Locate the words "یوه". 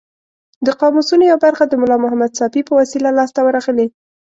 1.29-1.39